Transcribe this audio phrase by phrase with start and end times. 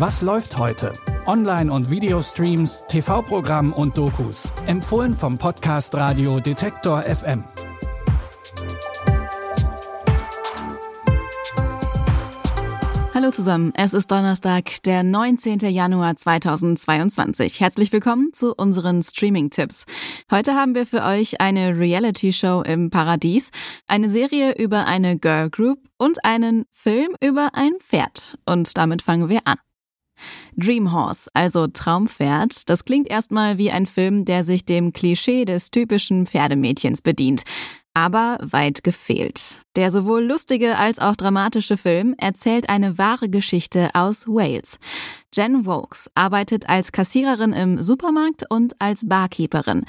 [0.00, 0.94] Was läuft heute?
[1.26, 4.48] Online- und Videostreams, TV-Programm und Dokus.
[4.66, 7.44] Empfohlen vom Podcast Radio Detektor FM.
[13.12, 15.58] Hallo zusammen, es ist Donnerstag, der 19.
[15.68, 17.60] Januar 2022.
[17.60, 19.84] Herzlich willkommen zu unseren Streaming-Tipps.
[20.30, 23.50] Heute haben wir für euch eine Reality-Show im Paradies,
[23.86, 28.38] eine Serie über eine Girl Group und einen Film über ein Pferd.
[28.46, 29.58] Und damit fangen wir an.
[30.56, 35.70] Dream Horse, also Traumpferd, das klingt erstmal wie ein Film, der sich dem Klischee des
[35.70, 37.42] typischen Pferdemädchens bedient.
[37.92, 39.62] Aber weit gefehlt.
[39.74, 44.78] Der sowohl lustige als auch dramatische Film erzählt eine wahre Geschichte aus Wales.
[45.34, 49.84] Jen Vokes arbeitet als Kassiererin im Supermarkt und als Barkeeperin.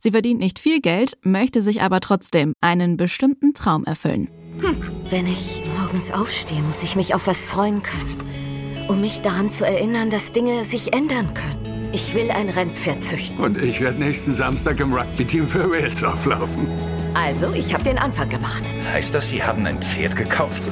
[0.00, 4.28] Sie verdient nicht viel Geld, möchte sich aber trotzdem einen bestimmten Traum erfüllen.
[4.58, 4.82] Hm.
[5.08, 8.43] Wenn ich morgens aufstehe, muss ich mich auf was freuen können
[8.88, 11.90] um mich daran zu erinnern, dass Dinge sich ändern können.
[11.92, 13.38] Ich will ein Rennpferd züchten.
[13.38, 16.68] Und ich werde nächsten Samstag im Rugby-Team für Wales auflaufen.
[17.14, 18.64] Also, ich habe den Anfang gemacht.
[18.92, 20.62] Heißt das, wir haben ein Pferd gekauft?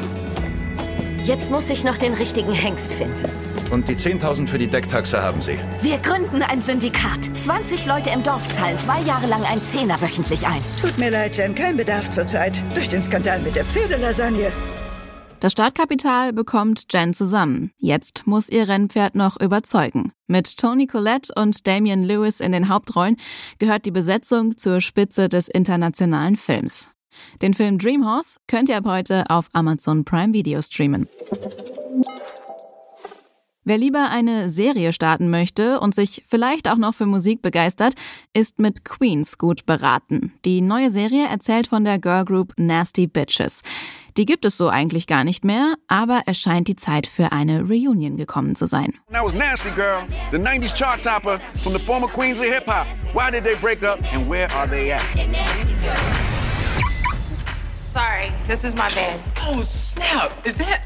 [1.24, 3.30] Jetzt muss ich noch den richtigen Hengst finden.
[3.70, 5.56] Und die 10.000 für die Decktaxe haben Sie.
[5.80, 7.20] Wir gründen ein Syndikat.
[7.44, 10.60] 20 Leute im Dorf zahlen zwei Jahre lang ein Zehner wöchentlich ein.
[10.80, 12.52] Tut mir leid, Jen, kein Bedarf zurzeit.
[12.74, 14.52] Durch den Skandal mit der Pferdelasagne.
[15.42, 17.72] Das Startkapital bekommt Jen zusammen.
[17.76, 20.12] Jetzt muss ihr Rennpferd noch überzeugen.
[20.28, 23.16] Mit Tony Collette und Damian Lewis in den Hauptrollen
[23.58, 26.92] gehört die Besetzung zur Spitze des internationalen Films.
[27.42, 31.08] Den Film Dream Horse könnt ihr ab heute auf Amazon Prime Video streamen.
[33.64, 37.94] Wer lieber eine Serie starten möchte und sich vielleicht auch noch für Musik begeistert,
[38.32, 40.34] ist mit Queens gut beraten.
[40.44, 43.62] Die neue Serie erzählt von der Girlgroup Nasty Bitches.
[44.16, 47.60] Die gibt es so eigentlich gar nicht mehr, aber es scheint die Zeit für eine
[47.62, 48.92] Reunion gekommen zu sein.
[49.10, 52.86] That was Nasty Girl, the 90s chart topper from the former queens of hip hop.
[53.14, 55.02] Why did they break up and where are they at?
[57.74, 59.22] Sorry, this is my band.
[59.46, 60.30] Oh, snap.
[60.46, 60.82] Is that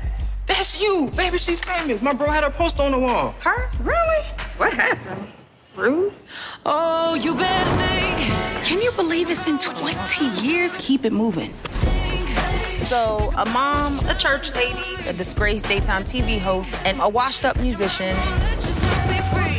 [0.46, 1.10] That's you.
[1.16, 2.00] Baby, she's famous.
[2.00, 3.34] My bro had her poster on the wall.
[3.40, 3.68] Her?
[3.82, 4.24] Really?
[4.56, 5.26] What happened?
[5.74, 6.14] Rude?
[6.64, 8.64] Oh, you better think.
[8.64, 10.76] Can you believe it's been 20 years?
[10.78, 11.52] Keep it moving.
[12.88, 17.58] So, a mom, a church lady, a disgraced daytime TV host, and a washed up
[17.58, 18.16] musician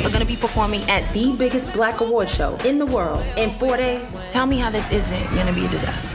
[0.06, 3.76] are gonna be performing at the biggest black award show in the world in four
[3.76, 4.16] days.
[4.32, 6.10] Tell me how this isn't gonna be a disaster.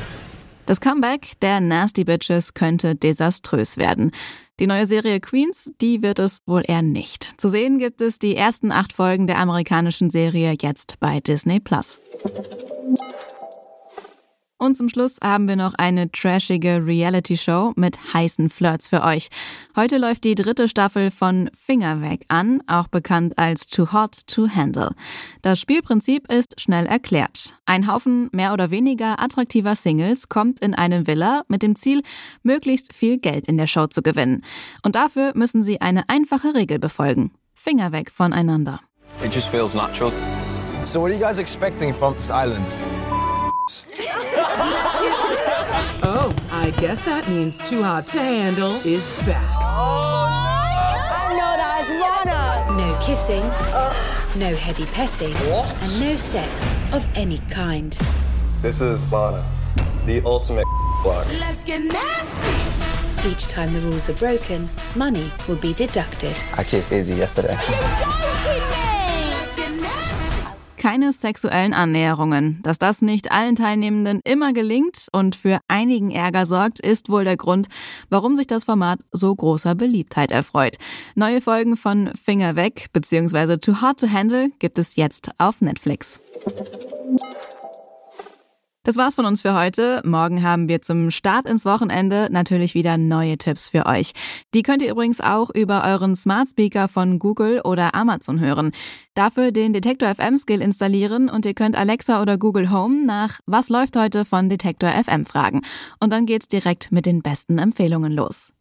[0.65, 4.13] Das Comeback der Nasty Bitches könnte desaströs werden.
[4.59, 7.35] Die neue Serie Queens, die wird es wohl eher nicht.
[7.37, 12.01] Zu sehen gibt es die ersten acht Folgen der amerikanischen Serie jetzt bei Disney Plus.
[14.63, 19.27] Und zum Schluss haben wir noch eine trashige Reality-Show mit heißen Flirts für euch.
[19.75, 24.47] Heute läuft die dritte Staffel von Finger weg an, auch bekannt als Too Hot to
[24.49, 24.91] Handle.
[25.43, 27.59] Das Spielprinzip ist schnell erklärt.
[27.67, 32.03] Ein Haufen mehr oder weniger attraktiver Singles kommt in eine Villa mit dem Ziel,
[32.45, 34.45] möglichst viel Geld in der Show zu gewinnen.
[34.85, 37.33] Und dafür müssen sie eine einfache Regel befolgen.
[37.53, 38.79] Finger weg voneinander.
[39.25, 40.13] It just feels natural.
[40.85, 42.71] So what are you guys expecting from this island?
[46.63, 49.45] I guess that means Too Hot to Handle is back.
[49.53, 52.77] I know that's Lana.
[52.77, 53.43] No kissing,
[54.39, 55.67] no heavy petting, what?
[55.83, 57.99] and no sex of any kind.
[58.61, 59.45] This is Lana,
[60.07, 60.63] the ultimate
[61.03, 61.27] block.
[61.41, 63.29] Let's get nasty.
[63.29, 66.37] Each time the rules are broken, money will be deducted.
[66.57, 67.59] I kissed Izzy yesterday.
[70.83, 72.59] Keine sexuellen Annäherungen.
[72.65, 77.37] Dass das nicht allen Teilnehmenden immer gelingt und für einigen Ärger sorgt, ist wohl der
[77.37, 77.69] Grund,
[78.11, 80.79] warum sich das Format so großer Beliebtheit erfreut.
[81.15, 83.59] Neue Folgen von Finger weg bzw.
[83.59, 86.21] Too Hard to Handle gibt es jetzt auf Netflix.
[88.85, 90.03] Das war's von uns für heute.
[90.05, 94.11] Morgen haben wir zum Start ins Wochenende natürlich wieder neue Tipps für euch.
[94.55, 98.73] Die könnt ihr übrigens auch über euren Smart Speaker von Google oder Amazon hören.
[99.15, 103.69] Dafür den Detektor FM Skill installieren und ihr könnt Alexa oder Google Home nach Was
[103.69, 105.61] läuft heute von Detektor FM fragen.
[106.01, 108.53] Und dann geht's direkt mit den besten Empfehlungen los.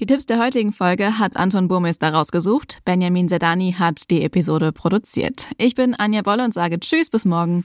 [0.00, 2.80] Die Tipps der heutigen Folge hat Anton Burmeister rausgesucht.
[2.84, 5.46] Benjamin Sedani hat die Episode produziert.
[5.58, 7.64] Ich bin Anja Bolle und sage Tschüss bis morgen.